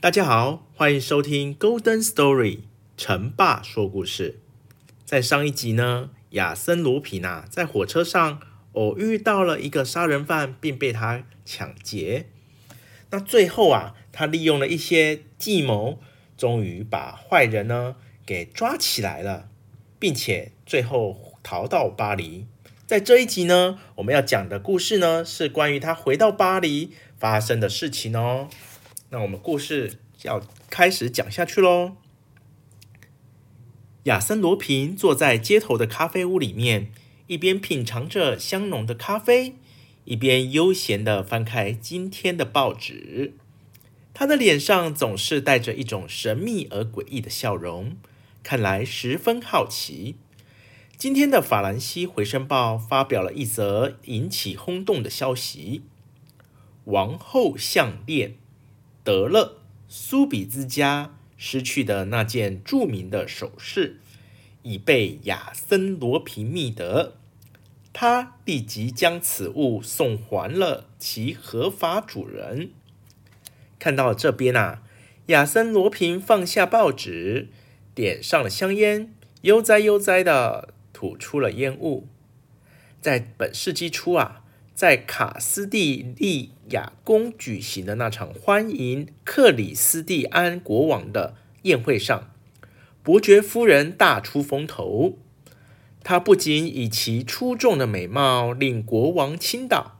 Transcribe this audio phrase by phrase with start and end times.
[0.00, 2.60] 大家好，欢迎收听 Golden Story
[2.96, 4.38] 陈爸说故事。
[5.04, 8.40] 在上一集呢，亚森罗苹啊，在火车上
[8.74, 12.26] 偶遇到了一个杀人犯，并被他抢劫。
[13.10, 15.98] 那最后啊，他利用了一些计谋，
[16.36, 19.48] 终于把坏人呢给抓起来了，
[19.98, 21.12] 并且最后
[21.46, 22.48] 逃到巴黎。
[22.88, 28.48] 在这一集呢，我们要讲的故事呢，是关于他回到巴黎发生的事情哦。
[29.10, 31.92] 那我们故事要开始讲下去喽。
[34.04, 36.90] 亚森罗平坐在街头的咖啡屋里面，
[37.28, 39.54] 一边品尝着香浓的咖啡，
[40.04, 43.34] 一边悠闲地翻开今天的报纸。
[44.12, 47.96] 他的脸上总是带着一种神秘而诡异的笑容，
[48.42, 50.16] 看来十分好奇。
[50.98, 55.82] 今天的法兰西回声报发表了一则引起轰动的消息：
[56.84, 58.36] 王后项链。
[59.04, 64.00] 德勒苏比兹家失去的那件著名的首饰
[64.62, 67.12] 已被亚森罗平觅得，
[67.92, 72.70] 他立即将此物送还了其合法主人。
[73.78, 74.82] 看到这边啊，
[75.26, 77.48] 亚森罗平放下报纸，
[77.94, 82.08] 点上了香烟，悠哉悠哉地吐出了烟雾。
[83.02, 84.44] 在本世纪初啊。
[84.76, 92.30] 在卡斯蒂利亚宫举行的那场欢迎克里斯蒂安国王的宴会上，
[93.02, 95.16] 伯爵夫人大出风头。
[96.04, 99.98] 她不仅以其出众的美貌令国王倾倒，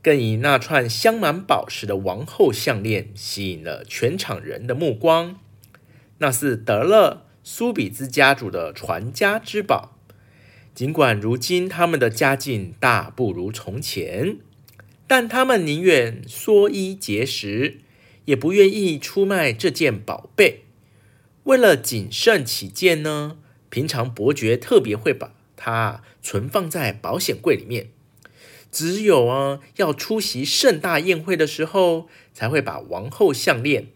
[0.00, 5.38] 更以那串镶满宝石的王后项链吸引了全场人的目光。
[6.16, 9.98] 那是德勒苏比兹家族的传家之宝。
[10.80, 14.38] 尽管如今他们的家境大不如从前，
[15.06, 17.80] 但他们宁愿缩衣节食，
[18.24, 20.62] 也不愿意出卖这件宝贝。
[21.44, 23.36] 为了谨慎起见呢，
[23.68, 27.90] 平常伯爵特别会把它存放在保险柜里面，
[28.72, 33.88] 只有啊要出席盛大宴会的时候，才会把王后项链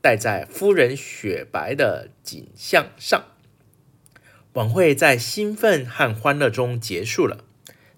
[0.00, 3.31] 戴在夫人雪白的颈项上。
[4.54, 7.38] 晚会在兴奋和欢乐中结束了。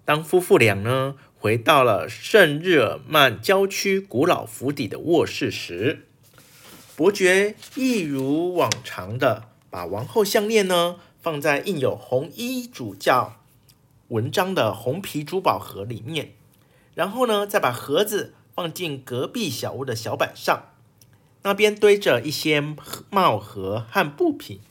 [0.05, 6.05] 当夫妇俩呢回到了圣日耳曼郊区古老府邸的卧室时，
[6.95, 13.41] 伯爵一如往常的把王后项链呢放在印有红衣主教
[14.07, 16.35] 文章的红皮珠宝盒里面，
[16.93, 20.69] 然后呢再把盒子放进隔壁小屋的小板上，
[21.43, 22.63] 那边堆着一些
[23.09, 24.61] 帽盒和布品。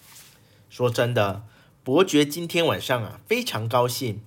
[0.70, 1.42] 说真的。
[1.84, 4.22] 伯爵今天晚上啊非常高兴，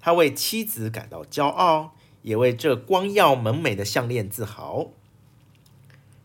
[0.00, 4.86] 他为妻子感到骄傲，也为这光耀门楣的项链自豪。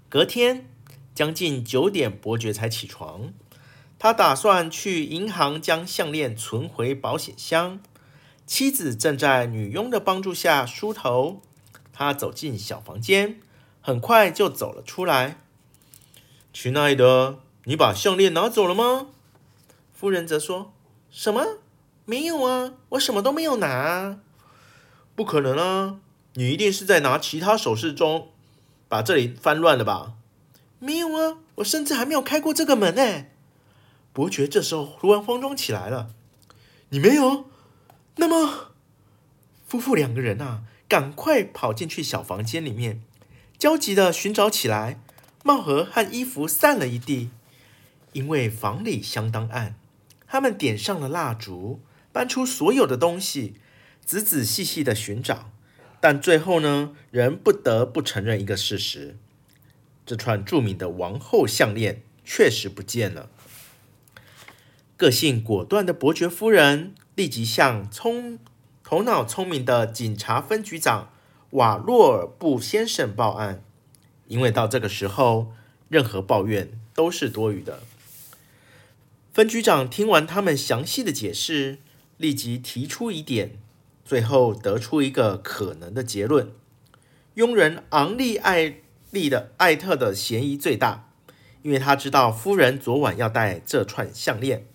[0.08, 0.70] 隔天
[1.14, 3.34] 将近九点，伯爵才起床，
[4.00, 7.82] 他打算去银行将项链存回保险箱。
[8.48, 11.42] 妻子正在女佣的帮助下梳头，
[11.92, 13.42] 他走进小房间，
[13.82, 15.42] 很快就走了出来。
[16.54, 19.08] 亲爱的，你把项链拿走了吗？
[20.00, 20.72] 夫人则说
[21.12, 21.58] ：“什么？
[22.06, 24.20] 没有啊，我什么都没有拿啊。
[25.14, 26.00] 不可能啊，
[26.36, 28.30] 你一定是在拿其他首饰中
[28.88, 30.14] 把这里翻乱了吧？
[30.80, 33.26] 没有啊，我甚至还没有开过这个门呢。”
[34.14, 36.12] 伯爵这时候突然慌张起来了。
[36.92, 37.50] “你没有？
[38.16, 38.70] 那么……”
[39.68, 43.04] 夫妇两个人啊，赶快跑进去小房间里面，
[43.58, 45.02] 焦急的寻找起来。
[45.44, 47.32] 帽盒和衣服散了一地，
[48.14, 49.76] 因为房里相当暗。
[50.32, 51.82] 他们点上了蜡烛，
[52.12, 53.56] 搬出所有的东西，
[54.06, 55.50] 仔仔细细的寻找，
[56.00, 59.18] 但最后呢，仍不得不承认一个事实：
[60.06, 63.32] 这串著名的王后项链确实不见了。
[64.96, 68.38] 个性果断的伯爵夫人立即向聪
[68.84, 71.10] 头脑聪明的警察分局长
[71.52, 73.64] 瓦洛尔布先生报案。
[74.28, 75.54] 因为到这个时候，
[75.88, 77.82] 任何抱怨都是多余的。
[79.32, 81.78] 分局长听完他们详细的解释，
[82.18, 83.60] 立即提出疑点，
[84.04, 86.52] 最后得出一个可能的结论：
[87.36, 88.82] 佣人昂利艾
[89.12, 91.12] 利的艾特的嫌疑最大，
[91.62, 94.66] 因为他知道夫人昨晚要戴这串项链，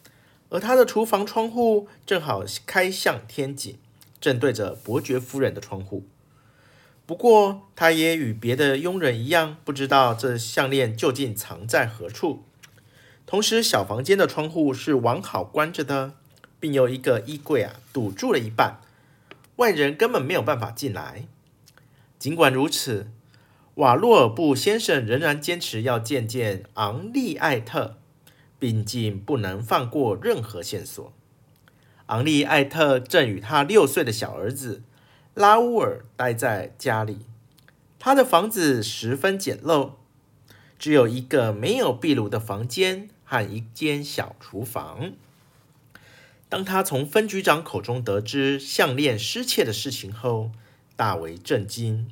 [0.50, 3.76] 而他的厨房窗户正好开向天井，
[4.20, 6.06] 正对着伯爵夫人的窗户。
[7.04, 12.44] 不过，他也与别的佣人一样，不知道这项链究竟藏在何处。
[13.26, 16.12] 同时，小房间的窗户是完好关着的，
[16.60, 18.80] 并有一个衣柜啊堵住了一半，
[19.56, 21.26] 外人根本没有办法进来。
[22.18, 23.08] 尽管如此，
[23.76, 27.96] 瓦洛尔布先生仍然坚持要见见昂利艾特，
[28.58, 31.12] 毕竟不能放过任何线索。
[32.06, 34.82] 昂利艾特正与他六岁的小儿子。
[35.34, 37.26] 拉乌尔待在家里，
[37.98, 39.94] 他的房子十分简陋，
[40.78, 45.12] 只有一个没有壁炉的房间和一间小厨房。
[46.48, 50.52] 当他从分局长口中得知项链失窃的事情后，
[50.94, 52.08] 大为震惊。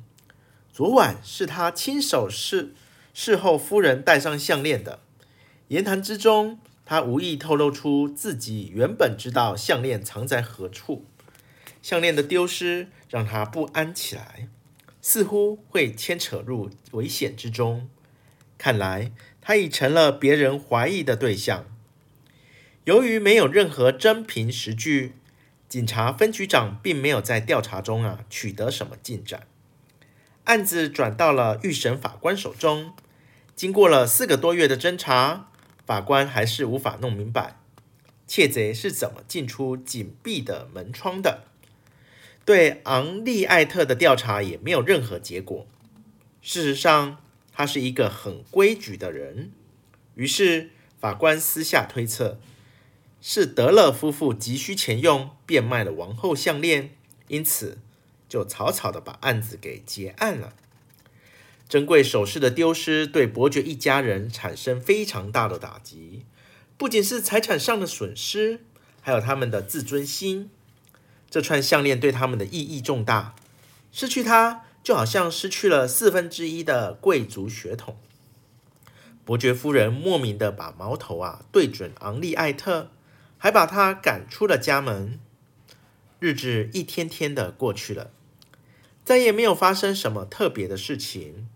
[0.71, 2.73] 昨晚是他亲手事
[3.13, 4.99] 事后夫人戴上项链的。
[5.69, 11.05] 言谈之中，他无意透露出自己原本知道项链藏在何处。
[11.81, 14.49] 项链的丢失让他不安起来，
[15.01, 17.87] 似乎会牵扯入危险之中。
[18.63, 19.11] 看来
[19.41, 21.65] 他已成了别人怀疑的对象。
[22.85, 25.15] 由于没有任何真凭实据，
[25.67, 29.47] 警察分局长并没有在调查中啊取得什么进展。
[30.45, 32.93] 案子转到了预审法官手中，
[33.53, 35.49] 经过了四个多月的侦查，
[35.85, 37.59] 法官还是无法弄明白
[38.25, 41.43] 窃贼是怎么进出紧闭的门窗的。
[42.45, 45.67] 对昂利艾特的调查也没有任何结果。
[46.41, 47.17] 事实上，
[47.53, 49.51] 他是一个很规矩的人。
[50.15, 52.39] 于是，法官私下推测，
[53.21, 56.91] 是德勒夫妇急需钱用，变卖了王后项链，
[57.27, 57.77] 因此
[58.27, 60.53] 就草草的把案子给结案了。
[61.69, 66.25] 珍贵首饰的丢失对伯爵一家人产生非常大的打击，
[66.77, 68.61] 不仅是财产上的损失，
[69.01, 70.49] 还有他们的自尊心。
[71.31, 73.33] 这串项链对他们的意义重大，
[73.91, 77.97] 失去它就好像失去了四分之一的贵族血统。
[79.25, 82.91] 伯爵夫人莫名的把矛头啊对准昂利艾特，
[83.37, 85.17] 还把他赶出了家门。
[86.19, 88.11] 日子一天天的过去了，
[89.05, 91.47] 再也没有发生什么特别的事情。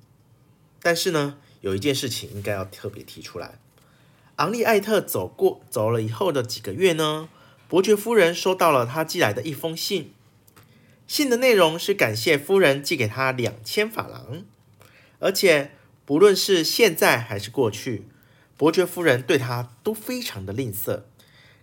[0.81, 3.59] 但是呢，有一件事情应该要特别提出来：
[4.37, 7.27] 昂利艾特走过走了以后的几个月呢，
[7.67, 10.13] 伯爵夫人收到了他寄来的一封信，
[11.07, 14.43] 信的内容是感谢夫人寄给他两千法郎，
[15.19, 15.71] 而且
[16.05, 18.05] 不论是现在还是过去，
[18.57, 21.03] 伯爵夫人对他都非常的吝啬，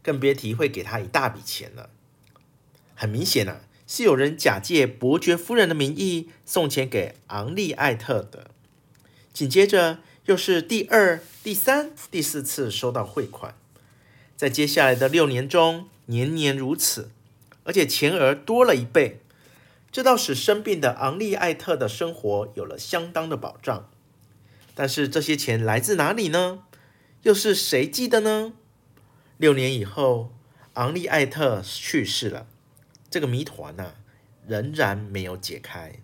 [0.02, 1.90] 更别提会给他一大笔钱了。
[2.94, 8.50] 很明显啊，是有人假借伯爵夫人的名义送钱给昂利艾特的。
[9.32, 13.54] 紧接着又是第二、第三、第四次收到汇款，
[14.36, 15.88] 在接下来的六年中。
[16.06, 17.10] 年年如此，
[17.62, 19.22] 而且钱额多了一倍，
[19.94, 23.88] 这倒使生病的昂利艾特的生活有了相当的保障。
[24.74, 26.64] 但是这些钱来自哪里呢？
[27.22, 28.54] 又是谁寄的呢？
[29.36, 30.32] 六年以后，
[30.72, 32.48] 昂利艾特去世了，
[33.08, 33.94] 这个谜团呢、啊，
[34.48, 36.00] 仍然没有解开。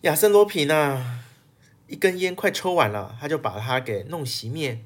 [0.00, 1.22] 亚森罗苹呢，
[1.86, 4.82] 一根烟快抽完了，他就把它给弄熄灭，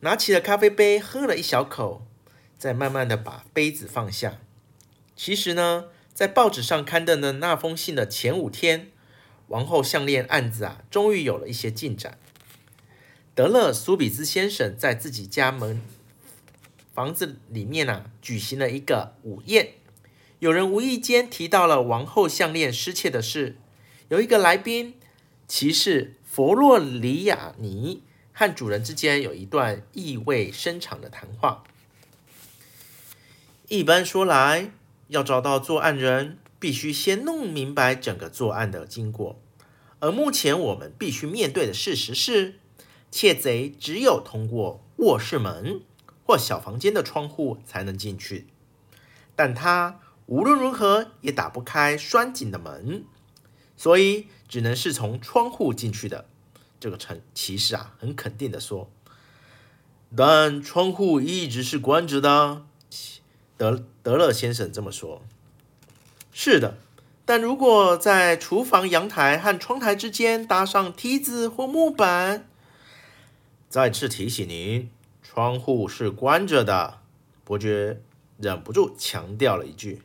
[0.00, 2.04] 拿起了咖啡杯，喝了一小口。
[2.58, 4.38] 再慢慢的把杯子放下。
[5.14, 5.84] 其实呢，
[6.22, 8.92] 在报纸上刊登的那封信的前五天，
[9.48, 12.16] 王后项链案子啊，终于有了一些进展。
[13.34, 15.82] 德勒苏比兹先生在自己家门
[16.94, 19.70] 房子里面啊，举行了一个午宴。
[20.38, 23.56] 有人无意间提到了王后项链失窃的事。
[24.08, 24.94] 有一个来宾，
[25.48, 28.00] 骑士佛洛里亚尼
[28.32, 31.64] 和主人之间有一段意味深长的谈话。
[33.66, 34.70] 一般说来，
[35.12, 39.38] 要找到作案人，必须先弄明白整个作案的经过。
[40.00, 42.58] 而目前我们必须面对的事实是，
[43.10, 45.82] 窃贼只有通过卧室门
[46.24, 48.46] 或小房间的窗户才能进去，
[49.36, 53.04] 但他无论如何也打不开拴紧的门，
[53.76, 56.24] 所以只能是从窗户进去的。
[56.80, 58.90] 这个陈骑士啊，很肯定的说
[60.16, 62.64] ：“但窗户一直是关着的。”
[63.62, 65.22] 德德勒先生这么说
[66.34, 66.78] ：“是的，
[67.24, 72.48] 但如果在厨房阳台和窗台之间搭上梯子或木板，
[73.68, 74.90] 再次提醒您，
[75.22, 76.98] 窗户是关着的。
[77.44, 78.00] 伯爵
[78.36, 80.02] 忍不住强调了一句：“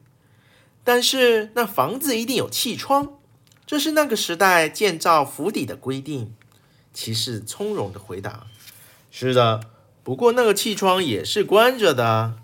[0.85, 3.17] 但是那房子一定有气窗，
[3.65, 6.35] 这是那个时代建造府邸的规定。”
[6.93, 8.45] 骑士从容地回答
[9.09, 9.61] ：“是的，
[10.03, 12.35] 不过那个气窗也是关着的。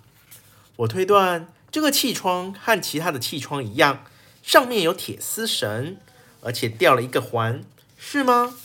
[0.84, 4.06] 我推断，这个气窗和其他的气窗一样。”
[4.44, 5.96] 上面有铁丝绳，
[6.42, 7.63] 而且掉了一个环，
[7.98, 8.56] 是吗？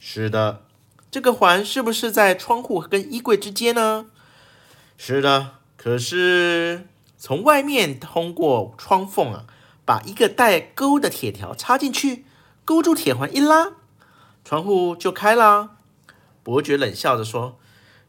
[0.00, 0.62] 是的。
[1.10, 4.06] 这个环是不是在窗户跟衣柜之间呢？
[4.96, 5.56] 是的。
[5.76, 6.86] 可是
[7.18, 9.44] 从外面通过窗缝啊，
[9.84, 12.24] 把一个带钩的铁条插进去，
[12.64, 13.72] 勾住铁环一拉，
[14.42, 15.76] 窗户就开了。
[16.42, 17.58] 伯爵冷笑着说：“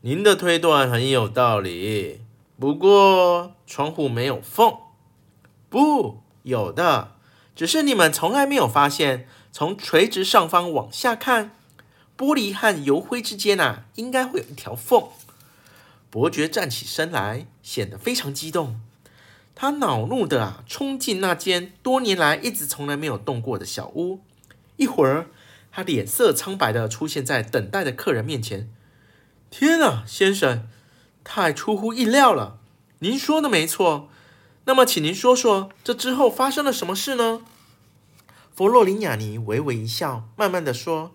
[0.01, 2.21] 您的推断很有道理，
[2.59, 4.75] 不过窗户没有缝。”
[5.69, 6.21] 不。
[6.43, 7.15] 有的，
[7.55, 11.55] 只是你们从来没有发现，从垂直上方往下看，
[12.15, 15.05] 玻璃和油灰之间啊，应该会有一条缝。
[16.11, 18.79] 伯爵站起身来，显得非常激动。
[19.55, 24.19] 他恼怒的啊，冲进那间多年来一直从来没有动过的小屋。
[24.77, 25.25] 一会儿，
[25.71, 28.69] 他脸色苍白的出现在等待的客人面前。
[29.49, 30.67] 天啊，先生，
[31.25, 32.59] 太出乎意料了！
[32.99, 34.07] 您说的没错。
[34.63, 37.41] 那么，请您说说这之后发生了什么事呢？
[38.55, 41.13] 弗洛林亚尼微微一笑，慢慢地说：“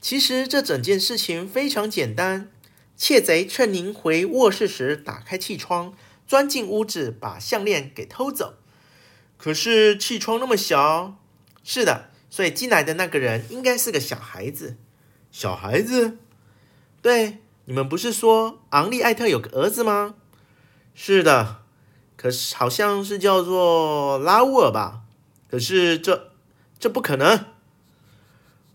[0.00, 2.50] 其实这整件事情非常简单。
[2.96, 5.92] 窃贼趁您回卧室时打开气窗，
[6.26, 8.54] 钻进屋子，把项链给偷走。
[9.36, 11.16] 可是气窗那么小，
[11.64, 14.76] 是的，所以进来的那个人应该是个小孩子。
[15.30, 16.18] 小孩子？
[17.02, 17.38] 对，
[17.68, 20.14] 你们不是说昂利艾特有个儿子吗？
[20.94, 21.58] 是的。”
[22.16, 25.02] 可是好像是叫做拉乌尔吧？
[25.50, 26.32] 可是这
[26.78, 27.44] 这不可能，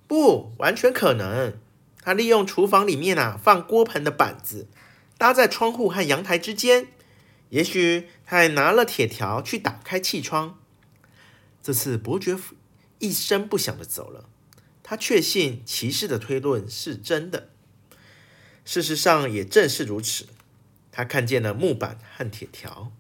[0.08, 1.58] 不完全可能。
[2.04, 4.68] 他利用厨房里面啊放锅盆的板子
[5.18, 6.88] 搭在窗户和阳台之间，
[7.50, 10.60] 也许他还拿了铁条去打开气窗。
[11.64, 12.54] 这次伯爵夫
[13.00, 14.30] 一声不响的走了，
[14.84, 17.50] 他确信骑士的推论是真的。
[18.66, 20.28] 事实上也正是如此，
[20.92, 22.92] 他看见了木板和铁条。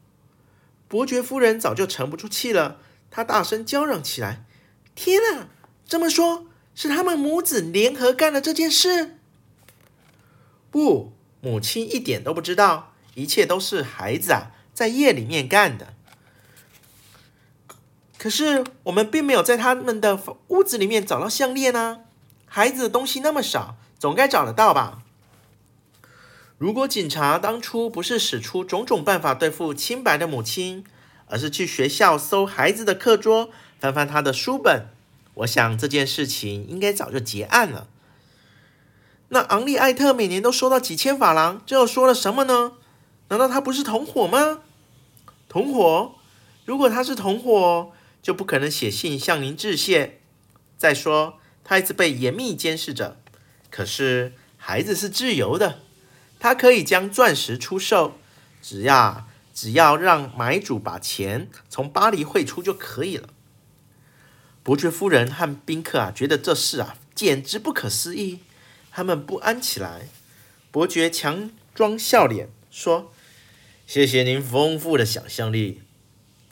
[0.87, 2.79] 伯爵夫人早就沉不住气了，
[3.09, 4.45] 她大声叫嚷起来
[4.93, 5.47] ：“天哪！
[5.87, 9.17] 这么说，是他们母子联合干了这件事？”
[10.69, 15.93] 不，母亲一点都不知道，一切都是孩子啊在夜里面干的。
[18.17, 22.01] 可是我们并没有在他们的屋子里面找到项链啊！
[22.45, 25.02] 孩子的东西那么少，总该找得到吧？
[26.63, 30.85] 如果警察当初不是使出种种办法对付清白的母亲，
[31.27, 33.49] 而是去学校搜孩子的课桌，
[33.81, 34.87] 翻翻他的书本，
[35.33, 37.89] 我想这件事情应该早就结案了。
[39.27, 42.71] 那昂利艾特每年都收到几千法郎，这又说了什么呢？
[43.27, 44.61] 难道他不是同伙吗？
[45.49, 46.15] 同伙？
[46.63, 47.91] 如果他是同伙，
[48.21, 50.21] 就不可能写信向您致谢。
[50.77, 53.17] 再说，他一直被严密监视着。
[53.69, 55.79] 可是孩子是自由的。
[56.43, 58.17] 他可以将钻石出售，
[58.61, 63.29] 只要只要让买主把钱从巴黎汇出就可以了。
[64.61, 68.39] 伯爵夫人和宾客啊，觉得这事啊简直不可思议，
[68.91, 70.09] 他们不安起来。
[70.69, 73.13] 伯爵强装笑脸说
[73.87, 75.81] ：“谢谢您丰富的想象力。”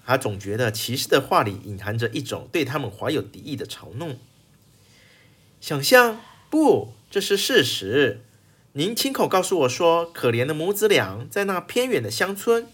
[0.07, 4.17] 他总觉得骑士的话里隐含着一种对他们怀有敌意的嘲弄。
[5.60, 6.21] 想象？
[6.50, 8.21] 不，这是事实。
[8.73, 12.69] 您亲口告诉我说，可怜的母子俩在那偏远的乡村，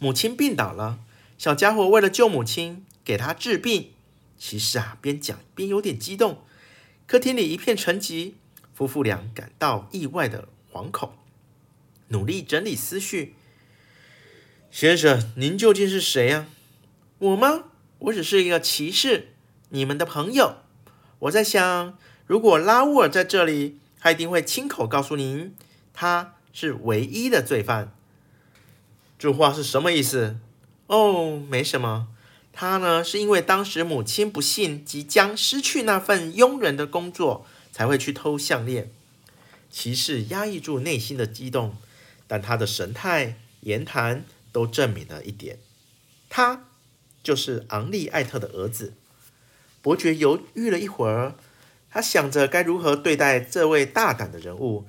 [0.00, 0.98] 母亲病倒了，
[1.38, 3.92] 小家伙为了救母亲，给她治病。
[4.36, 6.42] 骑士啊，边讲边有点激动。
[7.06, 8.32] 客厅里一片沉寂，
[8.74, 11.12] 夫妇俩感到意外的惶恐，
[12.08, 13.36] 努力整理思绪。
[14.72, 16.48] 先生，您究竟是谁呀？
[17.18, 17.66] 我吗？
[18.00, 19.28] 我只是一个骑士，
[19.68, 20.56] 你们的朋友。
[21.20, 23.76] 我在想，如果拉乌尔在这里。
[24.00, 25.54] 他一定会亲口告诉您，
[25.92, 27.92] 他是唯一的罪犯。
[29.18, 30.38] 这话是什么意思？
[30.86, 32.08] 哦，没什么。
[32.52, 38.90] 他呢，是因为当时母亲不幸即将失去那份佣人的工作，才会去偷项链。
[39.70, 41.76] 骑士压抑住内心的激动，
[42.26, 45.58] 但他的神态、言谈都证明了一点：
[46.30, 46.64] 他
[47.22, 48.94] 就是昂利艾特的儿子。
[49.82, 51.34] 伯爵犹豫了一会儿。
[51.90, 54.86] 他想着该如何对待这位大胆的人物，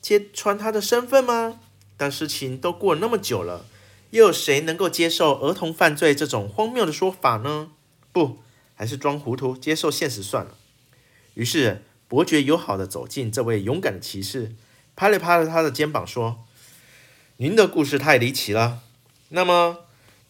[0.00, 1.60] 揭穿他的身份吗？
[1.96, 3.66] 但事情都过了那么久了，
[4.10, 7.70] 又有谁能够接受儿童犯罪这种荒谬的说法呢？
[8.12, 8.38] 不，
[8.74, 10.54] 还是装糊涂，接受现实算了。
[11.34, 14.54] 于是伯爵友好的走近这位勇敢的骑士，
[14.96, 16.44] 拍了拍了他的肩膀，说
[17.36, 18.80] ：“您的故事太离奇了。
[19.28, 19.80] 那么，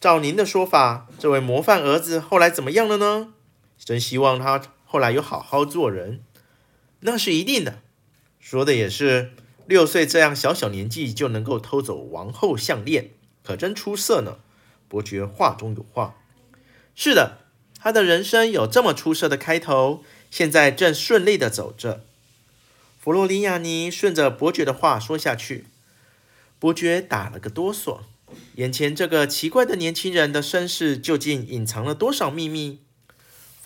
[0.00, 3.34] 照您的说法，这位模范儿子后来怎么样了呢？
[3.78, 6.24] 真希望他后来有好好做人。
[7.02, 7.82] 那是一定的。
[8.40, 9.30] 说的也是。”
[9.68, 13.10] 六岁这样小小年纪就能够偷走王后项链，
[13.44, 14.38] 可真出色呢。
[14.88, 16.16] 伯爵话中有话。
[16.94, 17.40] 是的，
[17.78, 22.02] 他的人生有这么出色的开头，现在正顺利地走着。
[22.98, 25.66] 弗洛里亚尼顺着伯爵的话说下去。
[26.58, 27.98] 伯爵打了个哆嗦，
[28.54, 32.78] 眼前这个奇怪的年轻人的身世究竟隐藏了多少秘密？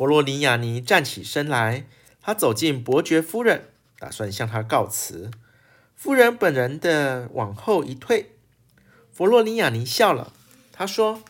[0.02, 1.86] 弗洛里亚尼站起身来，
[2.20, 3.68] 他走进伯爵夫人，
[4.00, 5.30] 打算向她告辞。
[5.94, 8.32] 夫人本人的往后一退，
[9.12, 10.32] 弗洛尼亚尼笑了。
[10.72, 11.22] 他说：“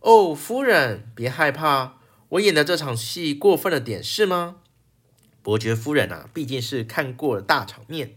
[0.00, 1.94] 哦，夫人，别害怕，
[2.28, 4.56] 我演的这场戏过分了点，是吗？”
[5.40, 8.16] 伯爵夫人啊，毕竟是看过了大场面，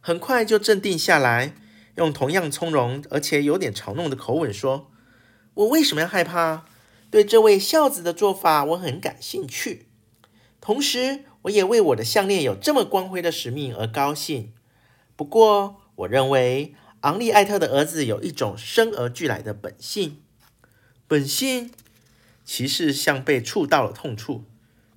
[0.00, 1.56] 很快就镇定下来，
[1.96, 4.88] 用同样从容而且有点嘲弄的口吻说
[5.54, 6.64] ：“我为什么要害怕？
[7.12, 9.88] 对这位孝子的做法，我很感兴趣。
[10.62, 14.54] 同时，我也为我的项链有这么光辉的使命而高兴。”
[15.14, 20.22] 不过，我认为昂利艾特的儿子有一种生而俱来的本性。
[21.06, 21.70] 本性？
[22.46, 24.44] 骑士像被触到了痛处。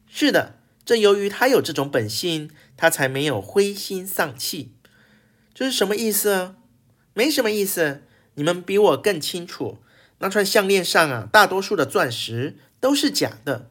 [0.07, 0.55] 是的，
[0.85, 4.71] 正由于他有这种本性，他才没有灰心丧气。
[5.53, 6.55] 这是什么意思？
[7.13, 8.03] 没什么意思。
[8.35, 9.79] 你们比我更清楚。
[10.19, 13.69] 那串项链上啊，大多数的钻石都是假的。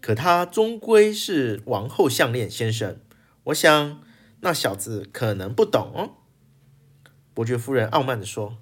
[0.00, 3.00] 可它终归是王后项链，先生。
[3.44, 4.00] 我想。
[4.40, 6.14] 那小子可能不懂，
[7.34, 8.56] 伯爵夫人傲慢地说：“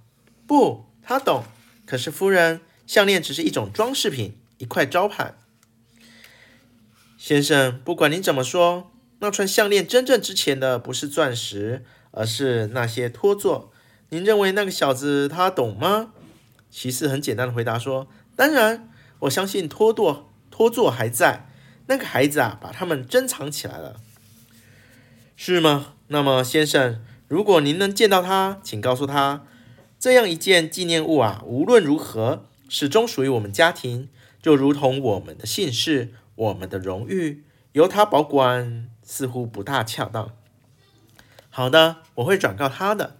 [0.48, 1.44] 不，他懂。
[1.84, 5.34] 可是夫人，项链只是一种装饰品，一块招牌。
[7.18, 13.70] 先生，不管您怎么说，那串项链真正值钱的不是钻石，而是那些托座。
[14.08, 16.14] 您认为那个小子他懂吗？”
[16.76, 21.48] 骑士很简单的回答说：“当然，我相信托座托座还在。
[21.86, 23.98] 那个孩子啊，把它们珍藏起来了。”
[25.36, 25.94] 是吗？
[26.08, 29.46] 那么，先生，如果您能见到他，请告诉他，
[29.98, 34.10] 这样一件纪念物啊，无论如何，始终属于我们家庭，
[34.42, 40.30] 就如同我们的姓氏、我们的荣誉，由他保管似乎不大恰当。
[41.48, 43.16] 好的，我会转告他的。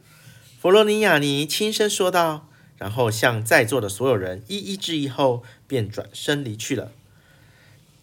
[0.61, 2.46] 弗洛尼亚尼轻声说道，
[2.79, 6.93] 然后向在座的所有人一一致意后，便转身离去了。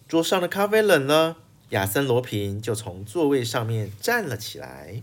[0.08, 1.38] 桌上的咖啡冷了。
[1.70, 5.02] 亚森·罗平就从座位上面站了起来。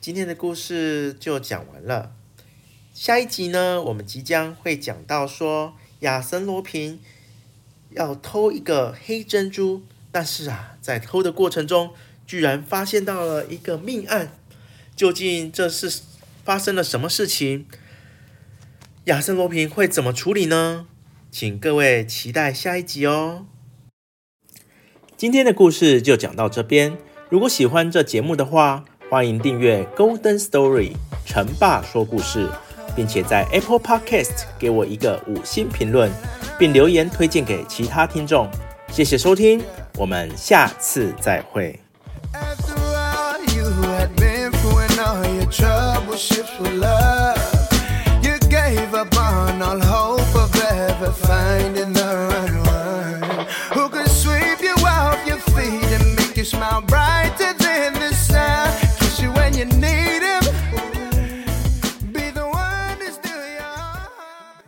[0.00, 2.12] 今天的故事就讲完了。
[2.94, 6.98] 下一集呢，我们即将会讲到说，亚森·罗平
[7.90, 11.92] 要偷一个黑珍珠，但是啊，在偷的过程中，
[12.26, 14.32] 居然发现到了一个命案。
[14.96, 16.00] 究竟这是
[16.42, 17.66] 发生了什么事情？
[19.10, 20.86] 亚森·罗平会怎么处理呢？
[21.32, 23.44] 请各位期待下一集哦。
[25.16, 26.96] 今天的故事就讲到这边。
[27.28, 30.92] 如果喜欢这节目的话，欢迎订阅 Golden Story
[31.26, 32.48] 成爸说故事，
[32.94, 36.08] 并且在 Apple Podcast 给我一个五星评论，
[36.56, 38.48] 并留言推荐给其他听众。
[38.92, 39.60] 谢谢收听，
[39.96, 41.76] 我们下次再会。